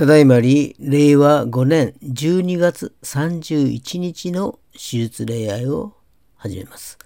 [0.00, 5.94] ただいまり令和5年12月31日の手術礼愛を
[6.36, 6.96] 始めます。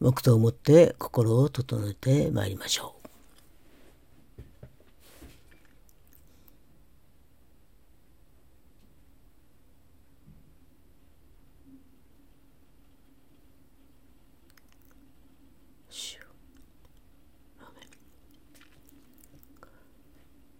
[0.00, 2.97] 黙祷をもって心を整えてまいりましょう。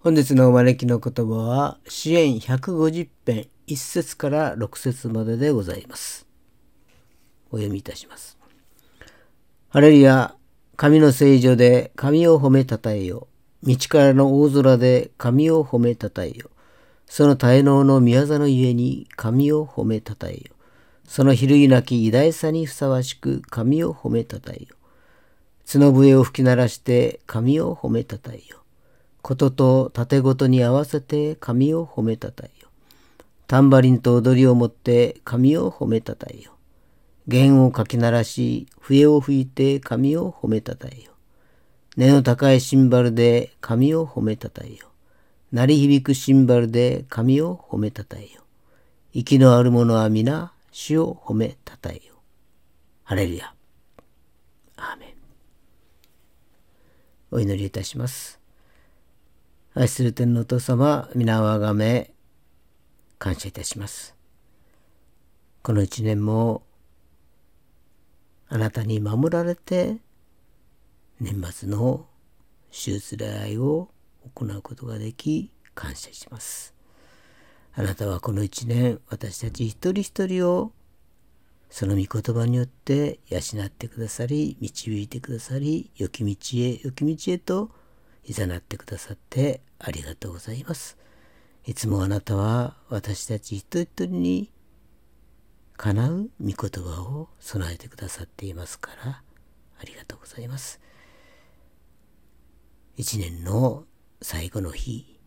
[0.00, 6.25] 本日のお招きの言葉は、支援150編1節から6節まででございます。
[7.50, 8.38] お読みいたします。
[9.71, 10.37] ハレルヤ、
[10.76, 13.26] 神の聖女で神を褒めたたえよ。
[13.64, 16.49] 道からの大空で神を褒めたたえよ。
[17.07, 20.55] その滞納の宮座のゆえに神を褒めたたえよ。
[21.09, 24.76] その比類なき偉大さにふさわしく神を褒めたたえよ。
[25.67, 28.58] 角笛を吹き鳴らして神を褒めたたえよ。
[29.23, 32.69] ことと盾ごとに合わせて神を褒めたたえよ。
[33.47, 36.53] タンバリンと踊りをもって神を褒めたたえよ。
[37.27, 41.13] 弦をかき鳴らし、笛を吹いて神を褒めたたえよ。
[41.97, 44.89] 根の高いシンバルで神を褒めたたえよ。
[45.53, 48.43] 鳴り響くシンバルで神を褒めたたえよ。
[49.13, 52.15] 息のある者は皆、主を褒めたたえよ。
[53.05, 53.53] ハレルヤ。
[54.77, 55.09] アーメン。
[57.31, 58.38] お祈りいたします。
[59.75, 62.15] 愛する天のお父様、皆をあがめ、
[63.19, 64.17] 感謝いたします。
[65.63, 66.63] この一年も、
[68.49, 69.99] あなたに守られて、
[71.21, 72.07] 年末の
[72.73, 73.91] 手術礼拝を
[74.35, 76.75] 行うことができ、感謝します。
[77.75, 80.73] あなたはこの一年、私たち一人一人を、
[81.69, 87.71] その御言葉によって養ってくださり、導いてくださり、良き道へ、良き道へと
[88.32, 90.99] 誘ってくださってありがとうございます。
[91.64, 94.50] いつもあなたは私たち一人一人に
[95.76, 96.54] 叶う御言
[96.85, 99.23] 葉を備えてくださっていますから
[99.80, 100.80] ありがとうございます。
[102.97, 103.85] 一年の
[104.20, 105.20] 最後の日、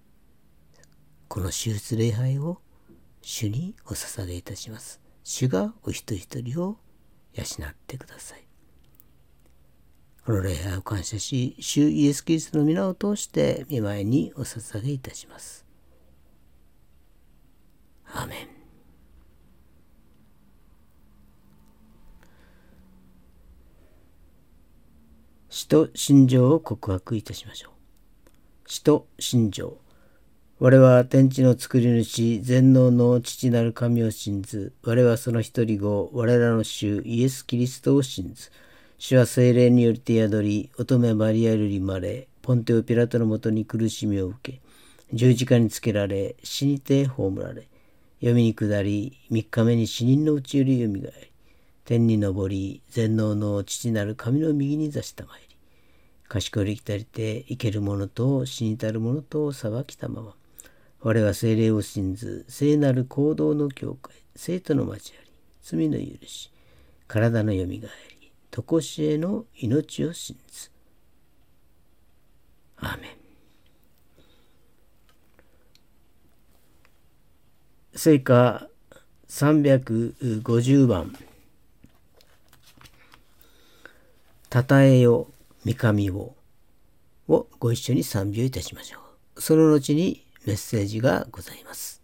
[1.29, 2.61] この手術礼拝を
[3.21, 4.99] 主にお捧げいたします。
[5.23, 6.77] 主がお一人一人を
[7.33, 8.50] 養ってください。
[10.23, 15.65] この礼拝を感謝し、主イエス・キリストの皆を通して見舞いにお捧げいたします。
[18.05, 18.47] アーメン。
[25.49, 27.71] 死と心情を告白いたしましょう。
[28.67, 29.77] 死と心情。
[30.59, 34.73] 我は天地の作り主、全能の父なる神を信ず。
[34.83, 38.51] 我はその一人子、我らの主イエス・キリストを信ず。
[39.03, 44.61] 主は精霊によって宿り、乙女マリアより生まれ、ポンテオ・ピラトのもとに苦しみを受け、
[45.11, 47.67] 十字架につけられ、死にて葬られ、
[48.19, 51.31] 読みに下り、三日目に死人のうちよりよみがえり、
[51.83, 55.55] 天に昇り、全能の父なる神の右に座したまいり、
[56.27, 60.35] 賢りきたりて生ける者と死にたる者と裁きたまま、
[60.99, 65.31] 我は精霊を信ず、聖なる行動の教会、生徒の交わり、
[65.63, 66.51] 罪の許し、
[67.07, 68.10] 体のよみがえり、
[68.51, 70.69] とこしえの命を信ず。
[72.75, 73.11] アーメン。
[77.95, 78.67] 聖歌
[79.29, 81.15] 350番
[84.49, 85.31] 「たたえよ
[85.63, 86.35] 三上を」
[87.29, 88.99] をご一緒に賛美をいたしましょ
[89.35, 89.41] う。
[89.41, 92.00] その後にメッセージがございます。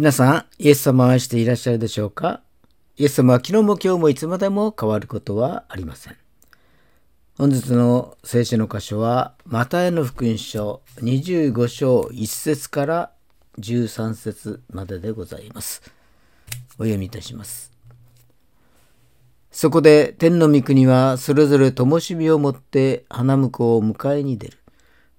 [0.00, 2.40] 皆さん、イエス様を愛していらっしゃるでしょうか？
[2.96, 6.16] イエス様は昨日も今日もいつまでも変わることはありません。
[7.36, 13.12] 本日の聖書の箇所は、マタイの福音書25章1節から
[13.58, 15.82] 13節まででございます。
[16.78, 17.70] お読みいたします。
[19.50, 24.56] そこで天の御国はそれぞれ灯火を持って花婿を迎えに出る。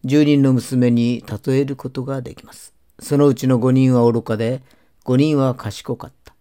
[0.06, 2.74] 10人の娘に例えることができます。
[3.02, 4.62] そのうちの5人は愚かで、
[5.06, 6.36] 5人は賢かった。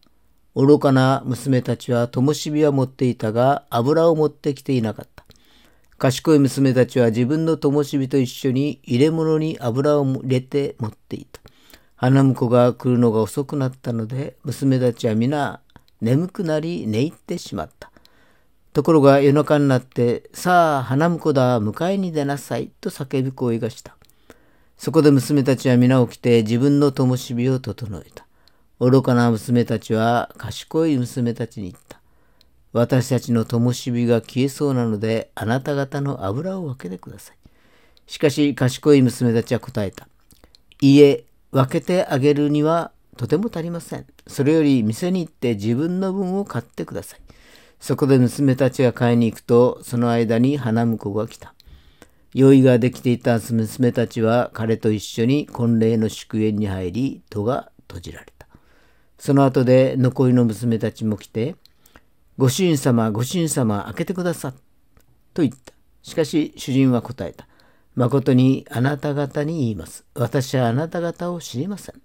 [0.55, 5.25] 愚かな娘たちは灯火は持っていたが、油を持ってきていなかった。
[5.97, 11.41] 賢い娘たちは自分の灯火と一緒に入れ物に油を入れて持っていた。
[11.97, 15.61] 花婿が来るのが遅くなったので、娘たちは皆
[16.01, 17.91] 眠くなり寝入ってしまった。
[18.73, 23.97] ところが夜中になって、さあ花婿だ、迎えに出なさいと叫び声がした。
[24.81, 28.27] そこで娘たちは皆起きて自分の灯火を整えた。
[28.79, 32.01] 愚かな娘たちは賢い娘たちに言った。
[32.73, 37.37] 私たちの灯火が消えそうなので、あなた方の油を分けてください。
[38.07, 40.09] しかし賢い娘たちは答えた。
[40.81, 44.07] いいえ、分けてあげるにはとても足りません。
[44.27, 47.21] それより店に行って自分の分を買ってください。
[47.81, 51.53] そこで娘たちが買いに行くと、その間に花婿が来た。
[52.35, 58.47] 用意ができていた娘たちは彼と一緒に婚礼の祝宴に入り戸が閉じられた。
[59.19, 61.57] その後で残りの娘たちも来て、
[62.39, 64.53] ご主人様、ご主人様、開けてください。
[65.35, 65.73] と言った。
[66.03, 67.47] しかし主人は答えた。
[67.97, 70.05] 誠にあなた方に言います。
[70.15, 72.01] 私はあなた方を知りません。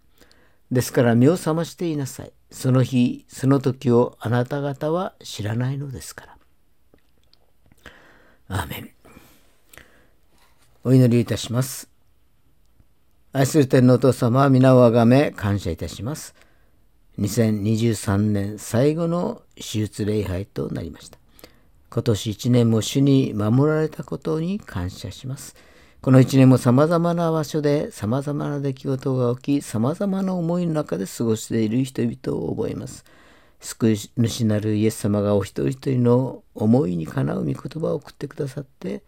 [0.72, 2.34] ですから目を覚ましていなさい。
[2.52, 6.38] その日、その時をあなた方は知らないのですから。
[8.48, 8.95] アーメン。
[10.88, 11.90] お祈りいたします。
[13.34, 16.36] 愛する天皇お父様皆をあがめ感謝いたします。
[17.18, 21.18] 2023年最後の手術礼拝となりました。
[21.90, 25.56] 今年1年も主に守られたことに感謝します。
[26.04, 33.06] この1年も様々な場所で様々な出来事が起き、様々な思いの中で過ごしている人々を覚えます。
[33.60, 39.02] 救い主なるイエス様がお一人一人の思いにかなう御言葉を送ってくださって、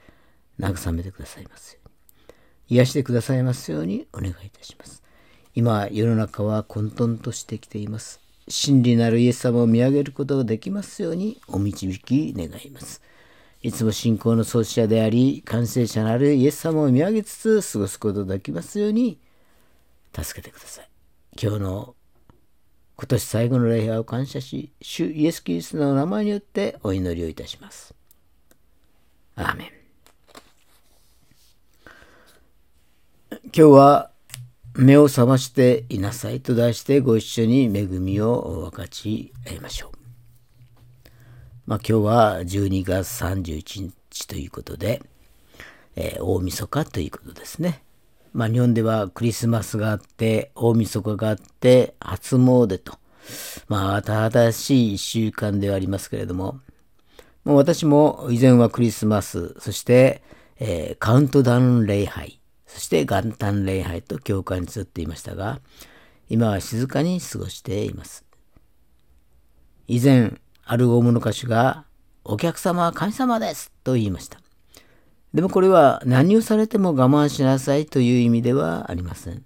[0.60, 1.96] 慰めてくださいますように。
[2.70, 5.04] 癒してくださいますようにお願いいたします。
[5.56, 8.20] 今世の中は混沌としてきています。
[8.50, 13.02] 真理なるイエス様を見上げることができますようにお導き願います。
[13.62, 19.20] いつも信仰の創始者であり完成者なるイエス様を見上げつつ過ごすことができますように
[20.16, 20.90] 助けてください。
[21.42, 21.96] 今日の
[22.96, 27.94] 今年最後の礼拝を感謝し主イエス・キリストの名前によってお祈りをいたします。
[29.36, 29.77] アーメン。
[33.30, 34.12] 今日は
[34.74, 41.10] 目を覚ましていなさいと題してご一緒に恵みを分かち合いましょう。
[41.66, 45.02] まあ、今日は12月31日ということで、
[45.98, 47.84] えー、大晦日ということですね。
[48.32, 52.98] まあ、日本ではクリスマスがあって大晦日があって初詣と、
[53.68, 56.62] まあ、新しい1週間ではありますけれども、
[57.44, 60.22] もう私も以前はクリスマスそして、
[60.60, 62.37] えー、カウントダウン礼拝
[62.68, 65.60] そして元旦礼拝と教会に集っていましたが
[66.30, 68.26] 今は静かに過ごしています。
[69.88, 70.34] 以前
[70.66, 71.86] ある大物歌手が
[72.26, 74.40] 「お客様は神様です」と言いました。
[75.34, 79.46] でもこれは何をされても我慢しなさいという意味ではありません。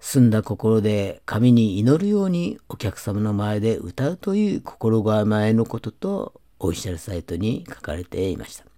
[0.00, 8.71] 澄んだ心で神に祈るようにお客様の前で歌うという心構えのこととオフィシャルサイトに書かれていました。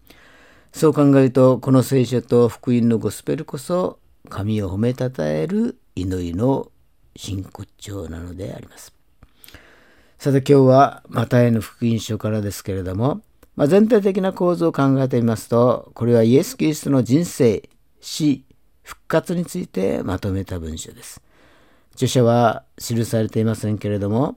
[0.75, 6.73] そう考えるとこの聖書と福音のゴスペルこそ神を褒めたたえる祈りの
[7.15, 8.93] 真骨頂なのであります。
[10.19, 13.21] さて今日はマタイの福音書からですけれども、
[13.55, 17.69] まあ、全体的な構造を考えてみますとこれはイエス・キリストの人生
[18.01, 18.45] 死
[18.83, 21.23] 復活についてまとめた文書です。
[21.93, 24.37] 著者は記されていませんけれども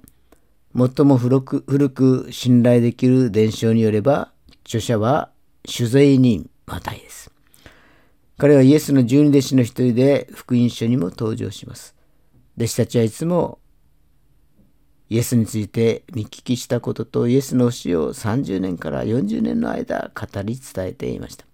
[0.76, 4.32] 最も古く古く信頼できる伝承によれば
[4.64, 5.32] 著者は
[5.70, 7.30] 主税人マタイです。
[8.38, 11.94] 彼はイエスの十二弟子の一人で福音書にも登場します。
[12.56, 13.60] 弟子たちはいつも
[15.10, 21.46] イエスについて見聞きしたこととイエスの教えを30年から40年の間語り伝えていました。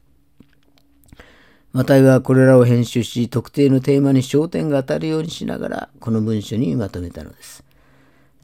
[1.72, 7.64] マタイはこれらを編集し特定のテーマに焦点が当たるようにしながらこの文書にまとめたのです。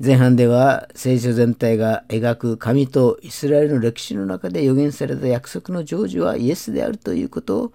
[0.01, 7.73] 前半では聖書全体が描く神とイスラエルの歴史の中で予言された約束の成就はイエスであるということを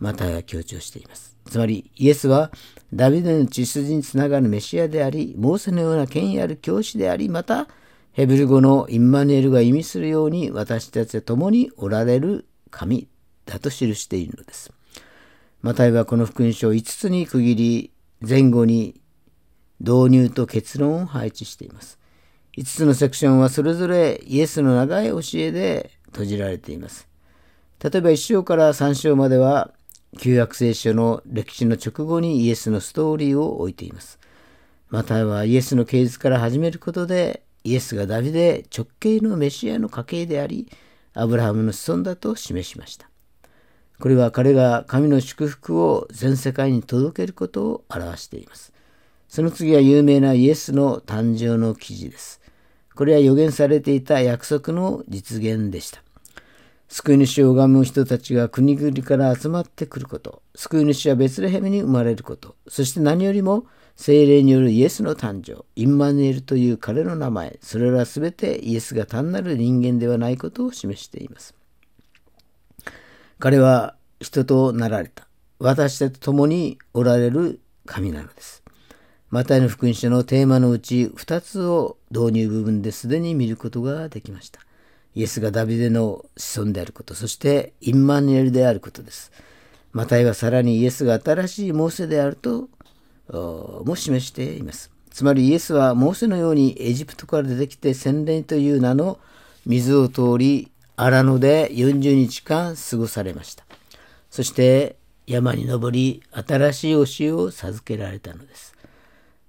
[0.00, 1.36] マタイは強調しています。
[1.48, 2.50] つまりイエスは
[2.92, 7.68] ダビデの血筋につながるメシアであり、モーセのような権威ある教師であり、また
[8.10, 13.06] ヘブル語のインマヌエルが意味するように私たちと共におられる神
[13.46, 14.72] だと記しているのです。
[15.62, 17.92] マタイはこの福音書を5つに区切り、
[18.26, 18.99] 前後に
[19.80, 21.98] 導入と結論を配置しています。
[22.56, 27.08] 5つのセクションはそれぞれイエスの長い教えで閉じられています。
[27.82, 29.72] 例えば1章から3章までは
[30.18, 34.18] 旧約聖書の歴史の直後にイエスのストーリーを置いています。
[34.88, 40.68] またはイエスの系図から始めることでイエスがダビデ直系のメシアの家系であり
[41.14, 43.08] アブラハムの子孫だと示しました。
[44.00, 48.72] これは彼が神の祝福を全世界に届けることを表しています。
[49.30, 52.40] その次は有名なイエスの誕生の記事です。
[52.96, 56.02] これは予言されていた約束の実現でした。
[56.88, 71.54] 救い主を拝む人たちが国々から集まってくること、救い主はベツレヘムに生まれること、そして何よりも精霊によるイエスの誕生、インマヌエルという彼の名前、それらすべてイエスが単なる人間ではないことを示しています。
[73.38, 75.28] 彼は人となられた。
[75.60, 78.59] 私たちと共におられる神なのです。
[79.30, 84.60] マタイの福音書のテーマのうち2つを導入部分ですでに見ることができました。
[85.14, 89.30] イエスがダビデの子孫であること、そしてインマニエルであることです。
[89.92, 92.68] マタイはさらにイエスが新しいモーセであると
[93.84, 94.90] も示しています。
[95.12, 99.20] つまりイエスはモーセのようにエジプトから出てきて洗礼という名の
[99.64, 103.64] 水を通り荒野で40日間過ごされました。
[104.28, 104.96] そして
[105.28, 108.74] 山に登り新しい教えを授けられたのです。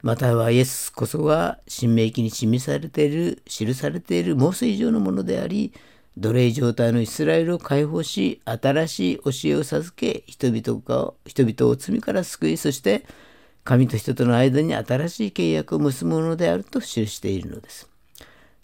[0.01, 5.73] またはイエスこそが新明記に示されている記されているモーセ以上のものであり
[6.17, 13.05] 奴隷状態のイスラエルを解放し新しい教えを授け人々が人々を罪から救いそして
[13.63, 17.87] 神と人との間に新しい契約を結ぶものであると記しているのです。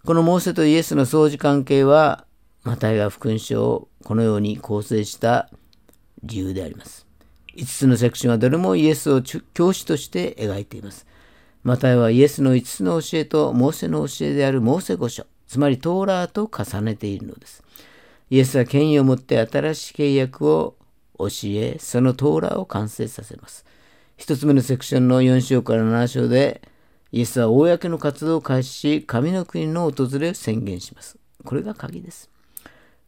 [0.04, 2.26] このモーセとイエスの相似関係は
[2.64, 5.50] マタイが福音書をこのように構成した
[6.24, 7.06] 理由であります。
[7.56, 11.06] 5つのセクションはどれもイエスを教師として描いています。
[11.68, 17.62] マタイはイエスの5つの教えとモーセの教えであるモーセ御書、つまりトーラーと重ねているのです。
[18.30, 20.78] イエスは権威を持って新しい契約を
[21.20, 23.66] 教え、そのトーラーを完成させます。
[24.16, 26.62] 一つ目のセクションの4章から7章で、
[27.12, 31.18] イエスは公の活動を開始し、神の国の訪れを宣言します。
[31.44, 32.30] これが鍵です。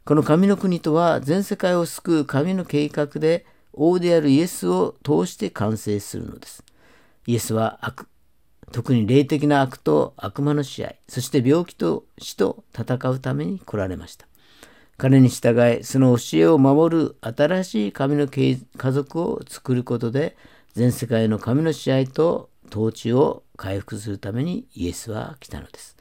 [0.04, 6.66] この神の国とは全世界を救う神の計画で王であるイエスを通して完成するのです。
[7.26, 8.06] イエスは悪
[8.72, 14.28] 特に霊的な悪と悪魔の試合、そして病気と死と戦うために来られました。
[14.98, 18.58] 彼に従い、その教えを守る新しい神の家
[18.92, 20.36] 族を作ることで、
[20.74, 25.98] 全世界の神の支配と統治を回復するためにイエスは来たのです。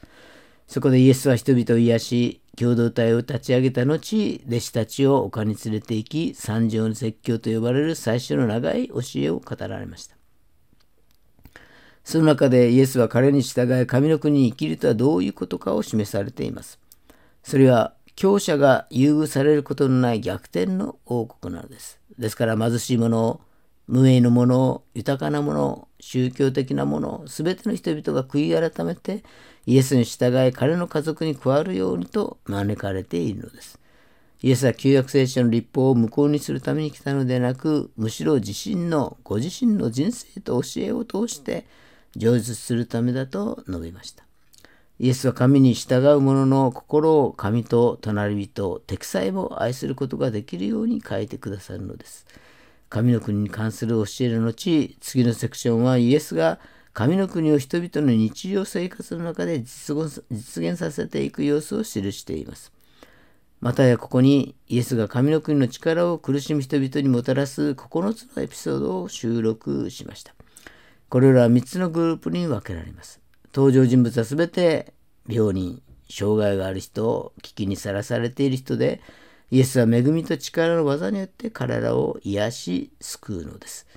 [0.67, 10.18] そこでイエスは人々を癒し、共同体を立ち上げた後、弟子たちを丘に連れて行き、三条の説教と呼ばれる最初の長い教えを語られました。
[12.09, 16.79] その中でイエスは彼に従い神の国に生きるとはどういうことかを示されています。
[17.43, 21.99] それは強者が優遇されることのない逆転の王国なのです。
[22.17, 23.39] ですから貧しい者
[23.85, 29.23] 無名のもの、豊かなもの、宗教的なもの、すべての人々が悔い改めて、
[29.67, 33.79] イエスに従い彼の家族に加わるようにと招かれているのです。
[34.41, 41.67] イエスは旧約聖書の立法を無効にするために来たのでなく、むしろ自身の、ご自身の人生と教えを通して、
[42.17, 44.23] 成就するためだと述べました。
[44.99, 52.25] イエスは神に従う者の心を神と隣人、敵さえも愛することができるように変えてくださるのです。
[52.89, 56.59] 神の国に関する教えの後、次のセクションはイエスが
[56.93, 62.73] 神の国を人々の日常生活の中で実現させていく様子を記しています。
[63.61, 70.33] またやここにイエスが神の国の力を苦しむ人々にもたらす9つのエピソードを収録しました。
[71.09, 73.19] これらは3つのグループに分けられます。
[73.53, 74.93] 登場人物は全て
[75.27, 79.01] 病人、障害がある人、危機にさらされている人で、
[79.51, 83.87] イエスは恵みと力の技によって彼らを癒し救うのです。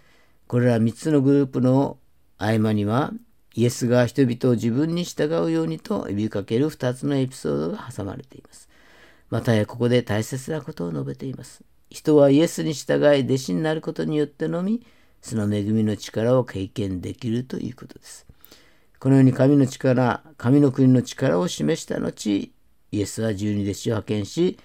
[0.46, 1.98] これら3つのグループの
[2.38, 3.12] 合間には
[3.54, 8.68] イエスが人々を自分に従うようにと呼びかける2つのエピソードが挟まれています。
[9.28, 11.62] またやここで大切なことを述べています。
[11.90, 14.86] 人はイエスに従い弟子になることによってのみ
[15.22, 18.26] その恵みの力を経験できるということです。
[18.98, 22.52] このように神の力、神の国の力を示した後、
[22.90, 24.58] イエスは十二弟子を派遣し、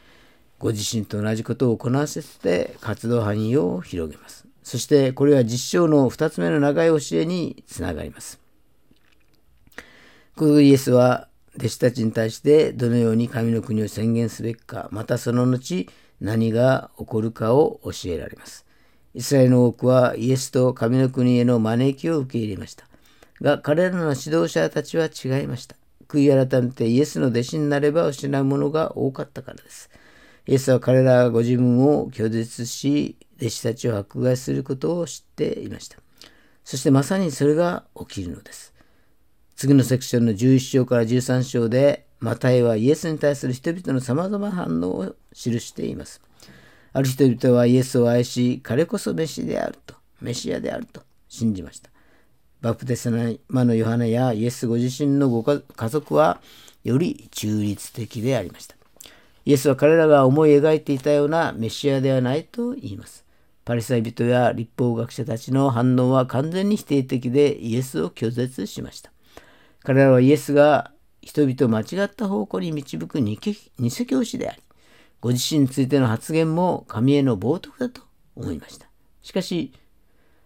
[0.60, 4.46] ご自身と同じことを行わせて活動範囲を広げます。
[4.64, 8.40] そしてこれは実証の2つ目の長い教えにつながります。
[10.36, 15.88] このイエスは弟子たちに対してどのように神の国を宣言すべきか、またその後
[16.20, 18.67] 何が起こるかを教えられます。
[19.18, 22.86] イスラエルの多くはイエスと神の国への招きを受け入れました。
[23.42, 25.76] が彼らの指導者たちは違いました。
[26.08, 29.90] 悔い改めてイエスの弟子になれば失うものが多かったからです。
[30.46, 35.98] イエスは彼らがご自分を拒絶し、弟子たちを迫害することを知っていました。
[36.64, 38.72] そしてまさにそれが起きるのです。
[39.56, 46.22] 次のセクションの11章から13章で、マタイはイエスに対する人々の様々な反応を記しています。
[46.94, 51.90] ある人々はイエスを愛し、彼こそメシであると、メシアであると信じました。
[52.62, 53.12] バプテス
[53.50, 56.42] マのヨハネやイエスご自身のご家族は
[56.84, 58.76] より中立的でありました。
[59.46, 63.26] イエスは彼らが思い描いていたようなメシアではないと言います。
[63.64, 69.12] パリサイ人や立法学者たちの反応は完全に否定的でイエスを拒絶しました。
[69.84, 73.38] 彼らはイエスが人々を間違った方向に導く偽
[74.08, 74.62] 教師であり、
[75.22, 78.02] ご自身についての発言も神への冒涜だと
[78.36, 78.88] 思いました。
[79.22, 79.74] しかし、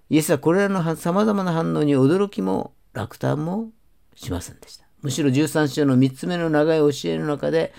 [0.10, 3.70] イエスはこれらの様々な反応に驚きも落胆も
[4.16, 4.86] しませんでした。
[5.02, 7.74] むしろ13章の3つ目の長い教えの中で、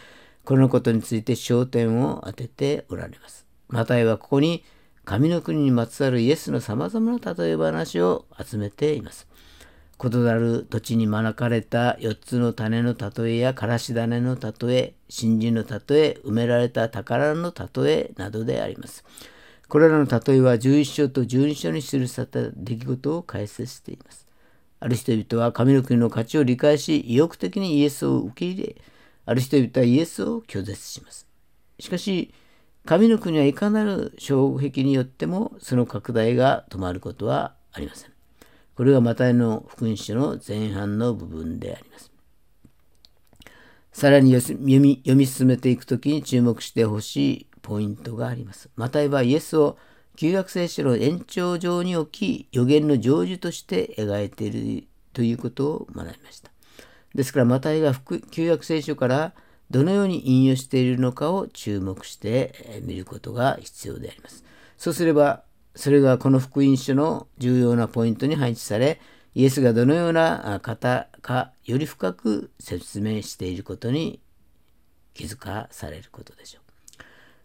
[0.44, 3.46] このことについて焦点を当てておられます。
[3.68, 4.64] マタイはここに
[5.04, 9.26] 神の国にまつわるイエスの様々な例え話を集めています。
[10.04, 19.04] 異なる土地に招かれた4つの種の例えやからし種の例え、新人の例え、埋められた宝の例えなどであります。
[19.68, 24.26] これらの例えは11章と12章に記された出来事を解説しています。
[24.80, 28.76] ある人々は神の国の価値を理解し、意欲的にイエスを受け入れ、
[29.24, 31.28] ある人々はイエスを拒絶します。
[31.78, 32.34] しかし、
[32.84, 38.11] 神の国はいかなる障壁によってもその拡大が止まることはありません。
[38.74, 42.10] これがマタイの福音書の前半の部分であります。
[43.92, 48.70] さらに読み読み進めていくときに注目してほしいポイントがあります。
[48.76, 49.76] マタイはイエスを
[50.16, 56.50] 旧約聖書の延長上に置き予言の成就として描いているということを学びました。
[57.14, 57.94] ですからマタイが
[58.30, 59.34] 旧約聖書から
[59.70, 64.44] どのように引用しているのかを注目して見ることが必要であります。
[64.78, 69.00] そうすればそれがこの福音書の重要なポイントに配置され
[69.34, 74.20] イエスがどのような方かより深く説明していることに
[75.14, 76.62] 気づかされることでしょう。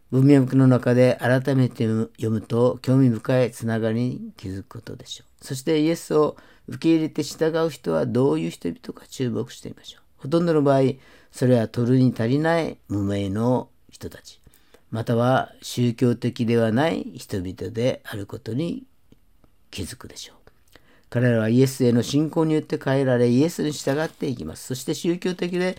[0.09, 5.45] 文脈の中で改めて読むと興味深いつながりに気づくことでしょう。
[5.45, 6.37] そしてイエスを
[6.67, 10.01] 受け入れて従う人はどういう人々か注目してみましょう。
[10.17, 10.81] ほとんどの場合、
[11.31, 14.41] それは取るに足りない無名の人たち、
[14.91, 18.86] または宗教的ではない人々であることに
[19.71, 20.38] 築くでしょう。
[21.10, 24.67] 彼らはイエスへの信仰によって変えられ、イエスに従っていきます。
[24.67, 25.78] そして宗教的で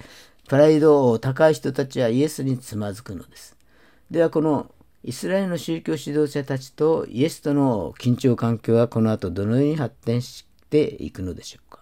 [0.49, 3.57] プライドを高い人たちはイエスにつまずくのです。
[4.11, 4.71] ではこの
[5.05, 11.81] イスラエルの宗教指導者たちとイエスとの緊張関係はこの後どのように発展していくのでしょうか。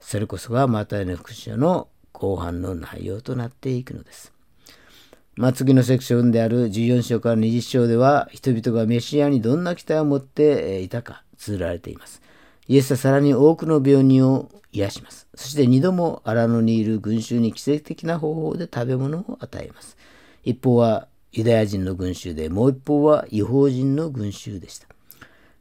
[0.00, 4.35] それこそがマタイの福音書の後半の内容となっていくのです。
[5.36, 12.22] まあ、次のセクションである14章から20章では人々がメシアにどんな期待を持っていたか綴られています。
[12.68, 15.28] イエスはさらに多くの病人を癒します。
[15.34, 19.98] そして二度も荒野にいる群衆に奇跡的な方法で食べ物を与えます。
[20.42, 24.88] 一方はユダヤ人の群衆で、もう一方は違法人の群衆でした。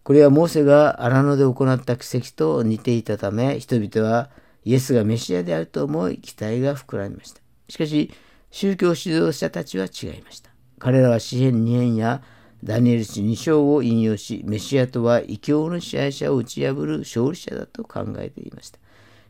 [0.03, 4.29] これはモーセが荒野で行った奇跡と似ていたため、人々は
[4.63, 7.41] イエスがメシアであると思い期待が膨らみました。
[7.67, 8.11] しかし、
[8.57, 10.49] 宗教指導者たちは違いました。
[10.79, 12.21] 彼らは詩篇2編や
[12.63, 18.79] ダニエル氏2章を引用し、メシアとは異教の支配者を打ち破る勝利者だと考えていました。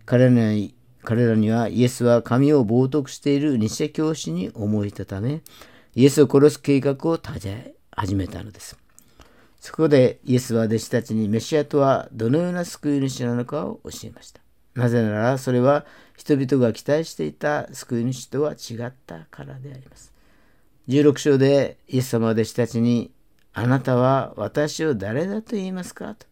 [0.06, 5.42] 彼らに彼らにはイエスは神を冒涜している偽教師に思えたため、
[5.96, 8.78] イエスを殺す計画を立て始めたのです。
[9.60, 14.42] そこでイエスは弟子たちにメシアとはどのような救い主なのかを教えました。
[14.76, 20.14] なぜならそれは人々が期待していた救い主とは違ったからであります。
[20.88, 23.12] 16章でイエス様は弟子たちに
[23.54, 26.28] あなたは私を誰だと言いますかと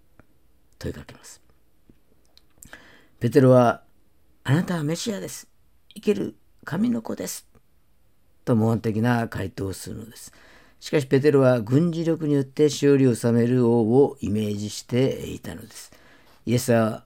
[0.80, 1.42] 問いかけます。
[3.20, 3.84] ペテロは、
[4.44, 5.48] あなたはメシアです。
[5.96, 7.48] 生ける神の子です。
[8.44, 10.34] と模範的な回答をするのです。
[10.82, 15.94] しかしペテロは軍事力によって勝利を収める王をイメージしていたのです。
[16.46, 17.06] イエスは、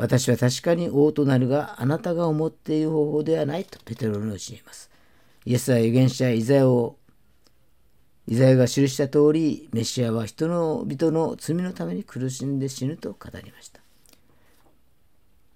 [0.00, 4.90] 私は確かに王となるが、あなたが思っている方法ではないとペテロに教えます。
[5.44, 6.96] イエスは預言者イザヤを
[8.26, 13.80] イザヤが記した通り、メシアは人の人の罪のために苦しんで死ぬと語りました。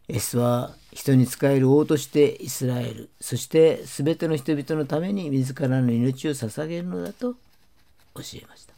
[0.09, 8.75] イエスは人に仕える王としてイスラエル、そして全ての人々のために自らの命を捧げるのだと教えました。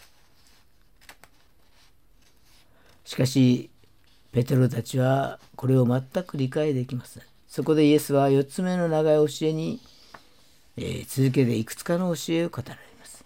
[3.04, 3.70] しかし、
[4.36, 7.22] ペテロたちはこれを全く理解できません。
[7.48, 9.80] そこでイエスは4つ目の長い教えに、
[10.76, 13.24] えー、続けていくつかの教えを語られます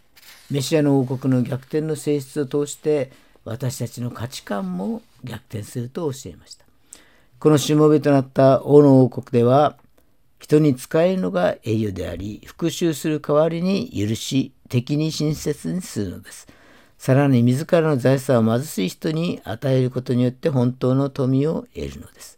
[0.53, 3.11] メシアの王国の逆転の性質を通して
[3.45, 6.65] 私たちの価値観も逆転すると教えました。
[7.41, 9.77] このしもべとなった王の王国では
[10.39, 16.47] 人に仕えるのが栄誉であり復讐する代わりに許し敵に親切にするのです。
[17.01, 22.37] さらに自らの財産を貧しい人に与えることによって本当の富を得るのです。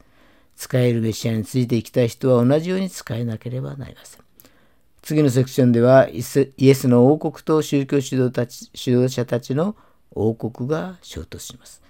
[0.54, 4.20] 使えるメシアについていきたい人は同じように使えなければなりません。
[5.02, 9.74] 次のセクションではイエスの王国と宗教指導たち指導者たちの
[10.12, 11.82] 王国が衝突します。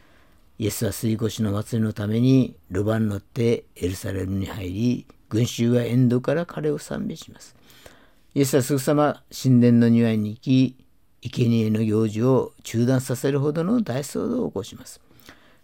[0.59, 7.55] イエスは水越の祭りのためにロバに乗ってエルサレムに入り群衆は沿道から彼を賛美します。
[8.35, 10.82] イエスはすぐさま神殿の庭に行き
[11.23, 15.01] 生贄の行事を中断させるほどの大騒動を起こします。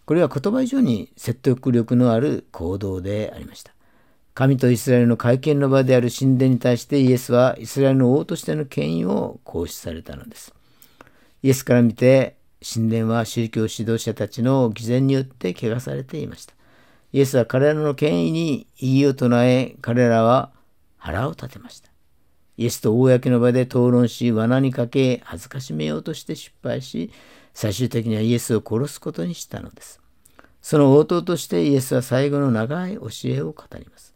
[0.06, 3.72] これは言葉以上に説得力のある行動でありました。
[4.34, 10.54] 神とイスラエルの会見の場である神殿に対してイエスはイスラエルの王としての権威を行使されたのです。
[11.42, 16.54] イエスから見て神殿は宗教指導者たちの偽善によって汚されていました。
[17.12, 20.52] イエスは彼らの権威に異議を唱え彼らは
[20.98, 21.87] 腹を立てました。
[22.58, 27.12] イエスと公の場で討論し罠にかけ恥ずかしめようとして失敗し
[27.54, 30.00] 最終的にはイエスを殺すことにしたのです。
[30.60, 34.14] その応答としてイエスは最後の長い教えを語ります。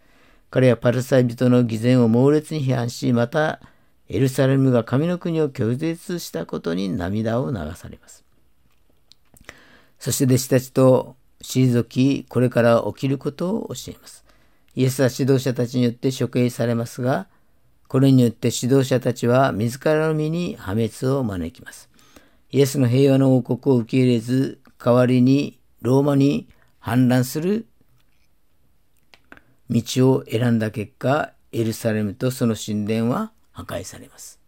[0.50, 3.60] 彼はパルサイ人の偽善を猛烈に批判し、また
[4.08, 8.24] エルサレムが神の国を拒絶したことに涙を流されます。
[9.98, 14.24] そして弟子たちと退き、これから起きることを教えます。
[14.74, 17.28] イエスは指導者たちによって処刑されますが、
[17.92, 21.90] これによって指導者たちは自らの身に破滅を招きます。
[22.50, 27.66] イエスの平和の王国を受け入れず、代わりにローマに反乱する
[29.68, 34.40] 道を選んだ結果、エルサレムとその神殿は破壊されます。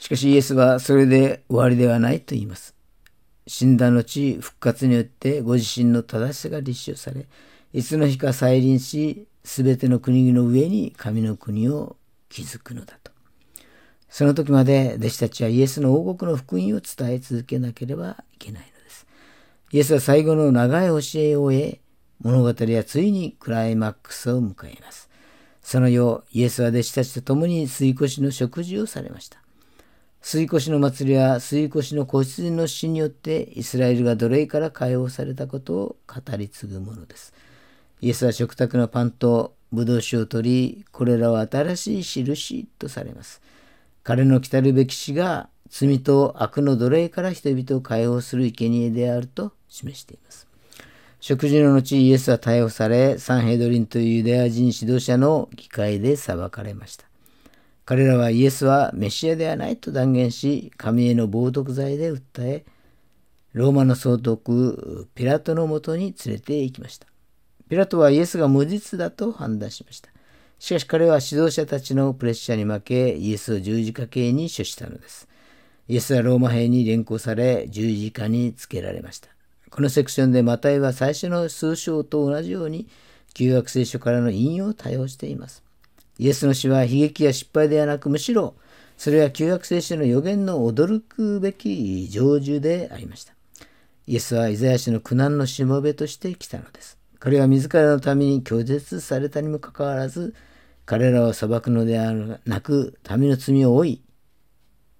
[0.00, 2.74] しかしイエスはそれで終わりではないと言います。
[3.46, 7.28] 死んだ後、復活によってご自身の正しさが立証され、
[7.72, 11.96] いつの日か再臨し、すべての国々の上に神の国を
[12.28, 13.10] 築くのだと。
[14.10, 19.06] その時まで弟子たちはイエスの王国の福音を伝え続けなければいけないのです。
[19.72, 21.80] イエスは最後の長い教えを終え、
[22.20, 25.08] 物語はついにクライマックスを迎えます。
[25.62, 29.40] その夜、イエスは弟子たちと共に水越の食事をされました。
[30.20, 37.32] 水越の祭りは水越の子羊の死によってイスラエルが奴隷から解放されたことを語り継ぐものです。
[38.00, 43.42] イエスは食卓のパンとブドウ酒を取り、これらは新しい印とされます。
[44.04, 50.46] 彼の来たるべき死が罪と悪の奴隷から人々を解放する生贄であると示しています。
[51.20, 57.04] 食事の後、イエスは逮捕され、サンヘドリンというユダヤ人指導者の議会で裁かれました。
[57.84, 62.64] 彼らはイエスはメシアではないと断言し、神への冒涜罪で訴え、
[63.52, 67.07] ローマの総督ピラトのもとに連れて行きました。
[67.68, 70.10] ピラトはイエスが無実だと判断しました。
[70.58, 75.28] しかし彼は指導者たちのプレッシャーに負け、イエスを十字架刑に処したのです。
[75.86, 79.28] イエスはローマ兵に連行され、十字架につけられました。
[79.70, 82.88] このセクションでマタイは最初の数章と同じように
[83.34, 85.62] 旧約聖書からの引用を多用しています。
[86.18, 88.54] イエスの死は悲劇や失敗ではなくむしろ
[88.96, 93.34] それは旧約聖書の予言の驚くべき成就でありました。
[94.08, 96.97] イエスはイザヤ氏の苦難のしもべとして来たのです。
[97.18, 100.34] 彼は自らのために拒絶されたにもかかわらず
[100.86, 102.12] 彼らを裁くのでは
[102.46, 104.02] なく民の罪を負い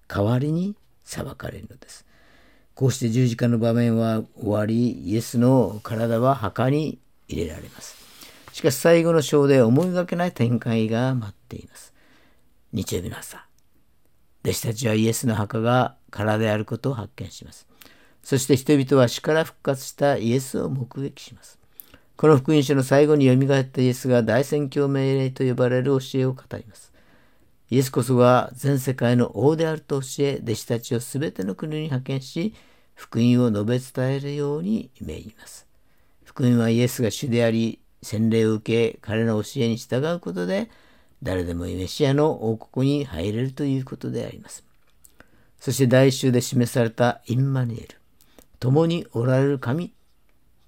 [0.07, 2.05] 代わりに裁かれるのです。
[2.75, 7.97] こうして十字架の場面は終わり、イエスの体は墓に入れられます。
[8.53, 11.93] しかし最後の章で思いがけない展開が待っています。
[12.71, 13.45] 日曜日の朝、
[14.43, 17.67] 弟子たちはイエスの墓が空であることを発見します。
[18.23, 21.58] そして人々は死から復活したイエスを目撃します。
[22.19, 26.91] この福音書の最後によみがえったイエスが大宣教命令と呼ばれる教えを語ります。
[27.69, 32.53] イエスこそが全世界の王であると教え、弟子たちを全ての国に派遣し、
[32.93, 35.65] 福音を述べ伝えるように命じます。
[36.25, 40.69] 福音はイエスが主であり、洗礼を受け、彼の教えに従うことで、
[41.23, 44.65] 誰でもイメシアの王国に入れるということであります。
[45.57, 47.95] そして第一週で示されたインマニエル、
[48.59, 49.93] 共におられる神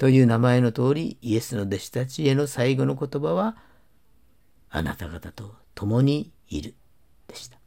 [0.02, 3.56] という名前の通り、イエスの弟子たちへの最後の言葉は、
[4.72, 6.74] あなた方と共にいる
[7.28, 7.60] でした。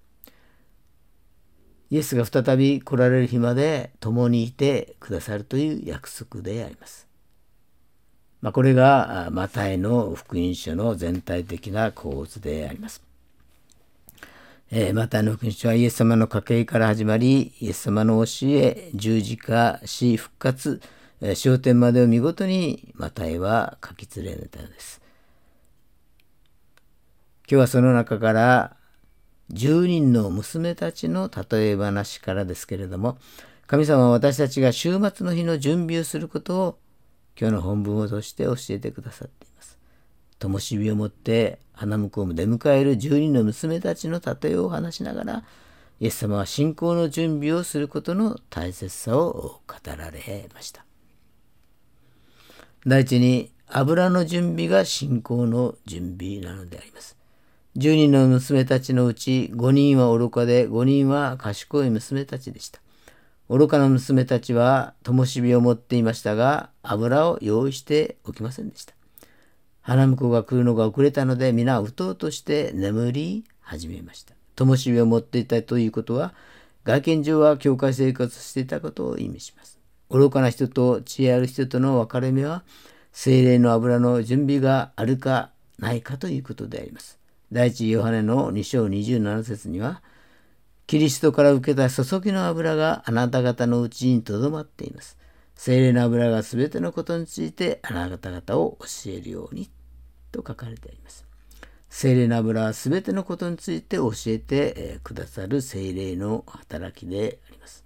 [1.91, 7.07] イエスが再び来られる日まで共にいてくださるという約束であります。
[8.41, 13.01] まあ、これがマタイの福音書の全体的な構図であります。
[14.73, 20.81] えー、マタイの福音書はイエス様の家系から始まり、イエス様の教え、十字架、死、復活、
[21.27, 25.01] え、焦点までを見事にマタイは書き連れたのです。
[27.49, 28.77] 今日はその中から
[29.51, 33.17] 10人の娘たちの例え話からですけれども、
[33.67, 36.79] 神様は私たちが週末の日の準備をすることを
[37.41, 39.79] 今日の本文を通して教えてくださっています。
[40.39, 45.45] 灯火を持って花婿を出迎える10人の娘たちの例えを話しながら、
[46.01, 50.85] イエス様は信仰の準備をすることの大切さを語られました。
[52.87, 57.17] 第一に、油の準備が信仰の準備なのであります。
[57.77, 62.81] 10人の娘たちのうち5人は愚かで5人は賢い娘たちでした。
[63.49, 68.95] 愚かな娘たちは灯火を持っていましたが油を用意しておきませんでした。
[69.81, 74.35] 花婿が来るのが遅れたので皆うとうとして眠り始めました。
[74.55, 76.33] 灯火を持っていたということは
[76.85, 79.74] 外見上は教会生活していたことを意味します。
[80.11, 82.65] 愚かな人と知恵ある人との分かれ目は
[83.13, 87.19] 精霊の油の準備があるかないかということであります。
[87.53, 90.03] 第一ヨハネの2章27節には、
[90.87, 95.17] キリストから受けた注ぎの油があなた方のうちにとどまっています。
[95.55, 99.71] 精霊の油がすべてのことについてあなた方を教えるように
[100.33, 101.25] と書かれてあります。
[101.89, 107.84] 精霊の油はすべてのことについて教えてくださる精霊の働きであります。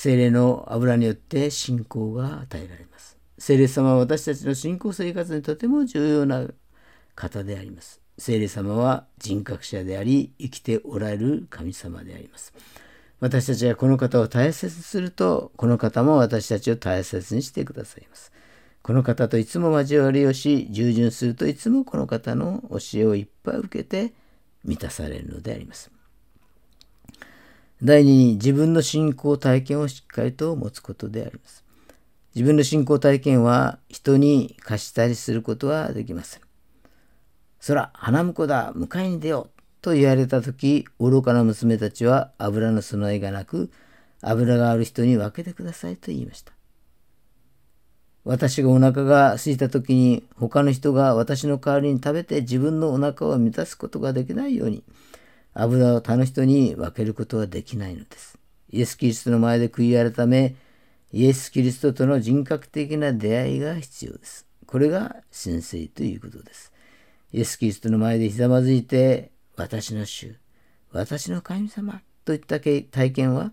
[0.00, 3.18] 精霊の油によって信仰が与えられます。
[3.36, 6.46] 精霊様は私たちの信仰生活にとても重要な
[7.16, 8.00] 方であります。
[8.16, 12.54] 聖霊様は人格者であり、生きておられる神様であります。
[13.18, 18.30] 私たちがこの方を大切にすると、この方も私たちを大切にしてくださいます。
[18.82, 24.12] この方といつも交わりをし、従順するといつもこの方の教えをいっぱい受けて
[24.64, 25.90] 満たされるのであります。
[27.82, 31.64] 第二に自分の信仰体験をしっかりと持つことであります。
[32.34, 36.42] 自分の信仰体験は人に貸したりすることはできません。
[37.60, 39.62] そら、花婿だ、迎えに出よう。
[39.80, 43.70] と言われた時、愚かな娘たちは油の備えがなく、
[44.22, 46.52] 油がある人に分けてくださいと言いました。
[48.24, 54.82] 私がお腹が空いた時に他の人が私の代わりに食べて自分のお腹を満たすことができないように、
[55.60, 58.38] 油を他の人に分けることはできないのです。
[58.70, 60.54] イエス・キリストの前で悔い改め、
[61.12, 64.46] イエス・キリストとの人格的な出会いが必要です。
[64.66, 66.72] これが先生ということです。
[67.32, 70.36] イエス・キリストの前でひざまずいて、私の主、
[70.92, 73.52] 私の神様といった体験は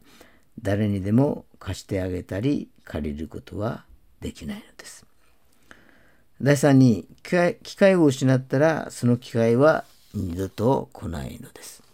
[0.61, 3.85] 誰にでも貸してあげたり借りることは
[4.21, 5.05] できないのです。
[6.41, 7.07] 第3に
[7.63, 11.84] 機会を失ったらその機会は二度と来ないのです。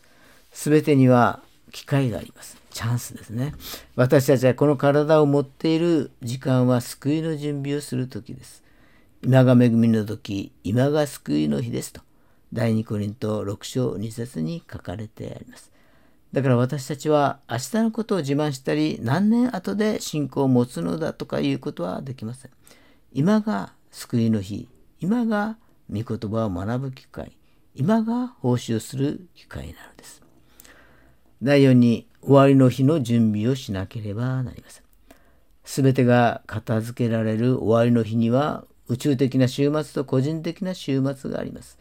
[0.62, 1.42] すべてには
[1.72, 2.56] 機会があります。
[2.70, 3.56] チャンスですね。
[3.96, 8.64] 私たちはこの体を持っている時間は救いの準備をする時です。
[9.24, 12.02] 今が恵みの時、今が救いの日ですと。
[12.54, 15.72] 第2コリント6章2節に書かれてあります。
[16.32, 22.52] だから私たちは明日のことを自慢したり何年後で信仰を持つのだとかいうことはできません。
[23.14, 25.58] 今が救いの日、今が
[25.90, 27.36] 御言葉を学ぶ機会、
[27.74, 30.21] 今が奉仕をする機会なのです。
[31.42, 34.84] 第4に終わりの日の準備をしなければなりません。
[35.64, 41.80] すべてが片付けられる終わりの日には宇宙的な終末と個人的な終末があります。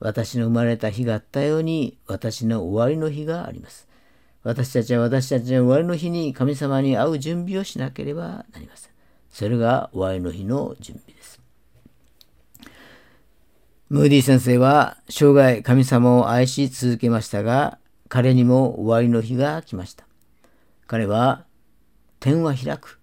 [0.00, 3.86] 私の生まれた日があったように私の終わりの日があります。
[4.42, 8.90] 私たちは私たちの終わりの日に神様に会う準備をしなければなりません。
[9.30, 11.40] それが終わりの日の準備です。
[13.90, 17.78] ムーディ先生は生涯神様を愛し続けましたが、
[18.10, 20.04] 彼にも終わりの日が来ました。
[20.88, 21.46] 彼は、
[22.18, 22.98] 天は開く。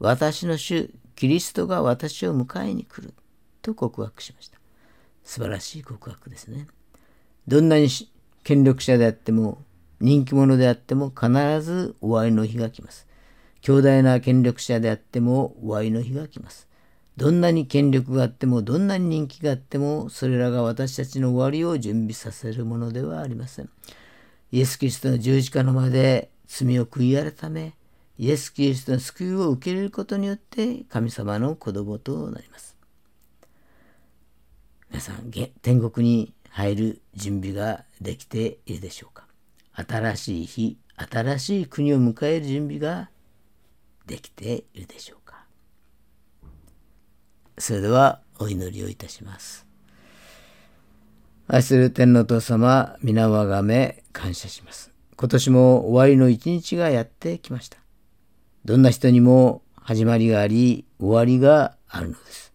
[0.00, 3.14] 私の主、キリストが私を迎えに来る。
[3.62, 4.58] と告白しました。
[5.22, 6.66] 素晴らしい告白ですね。
[7.46, 7.88] どんなに
[8.42, 9.62] 権力者であっても、
[10.00, 11.30] 人気者であっても必
[11.62, 13.06] ず終わりの日が来ます。
[13.60, 16.66] 強大な権力者であっても終わりの日が来ます。
[17.16, 23.70] どんなに権力があっても、どんなに人気があっても、それらが私たちの終わりを準備させるものではありません。
[24.50, 27.74] イエス・キリストの十字架の間で罪を悔い改め、
[28.16, 32.76] イエス・キリストの救いを受け入れることによって神様の子供となります。
[34.90, 35.30] 皆さん、
[35.62, 39.26] 天国に入る準備ができているでしょうか？
[39.74, 43.10] 新しい日、新しい国を迎える準備が
[44.06, 45.44] できているでしょうか？
[47.58, 49.67] それではお祈りをいたします。
[51.50, 54.92] 愛する天皇父様、皆をあがめ感謝します。
[55.16, 57.78] 今年も終わりの一日がやってきました。
[58.66, 62.52] どんな人にも始まりがあり、終わりがあるのです。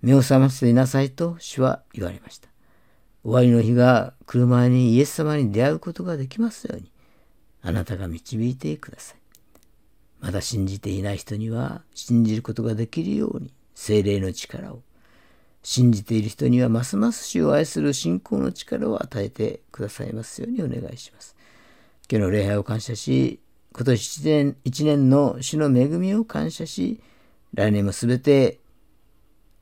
[0.00, 2.48] 目を覚ましていなさいと主は言われました。
[3.24, 6.90] 終わりの日が来る前にイエス様に出会うことができますように、
[7.60, 9.18] あなたが導いてください。
[10.18, 14.82] まだ信じていない人には信じることができるように精霊の力を、
[15.62, 21.36] 信じている人にはますます主を愛する信仰の力を与えてくださいますようにお願いします。
[22.10, 23.40] 今日の礼拝を感謝し、
[23.72, 27.00] 今年1年 ,1 年の主の恵みを感謝し、
[27.54, 28.58] 来年もすべて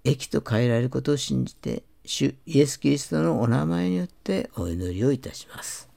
[0.04, 5.90] 益と変えられることを信じて、主イエス・キリストのお名前によってお祈りをいたします。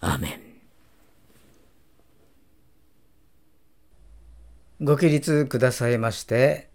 [0.00, 0.48] アーメン。
[4.84, 6.67] ご起立くださいまして、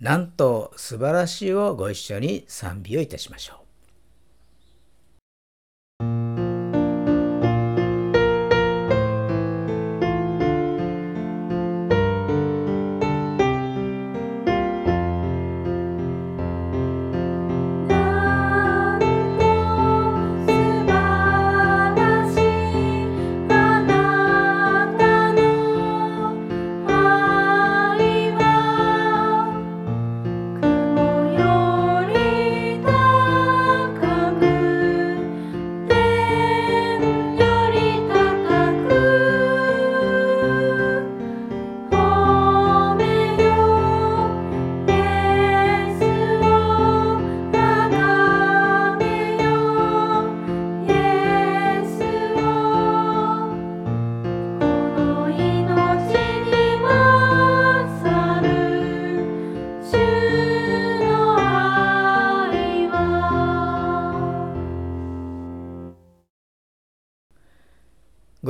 [0.00, 3.69] なんと素晴らしいをご一緒に賛美をいたしましょう。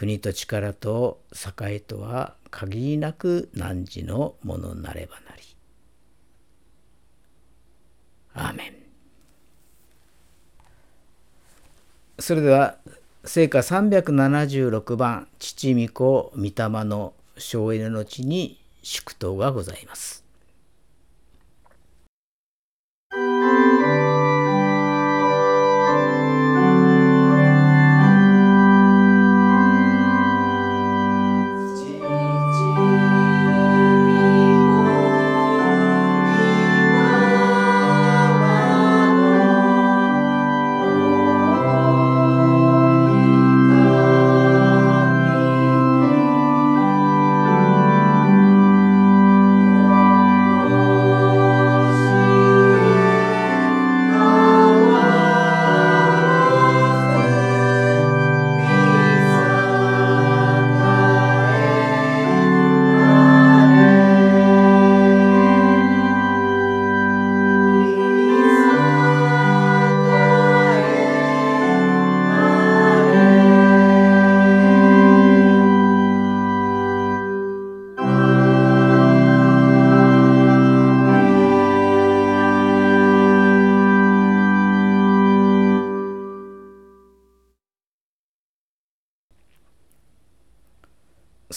[0.00, 1.20] 国と力と
[1.60, 5.42] 栄とは限りなく汝のものなればなり。
[8.32, 8.72] アーメン。
[12.18, 12.78] それでは
[13.26, 16.52] 聖歌376番父御子御霊
[16.86, 20.19] の省エネの地に祝祷がございます。